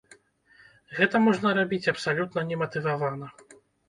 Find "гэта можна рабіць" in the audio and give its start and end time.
0.99-1.89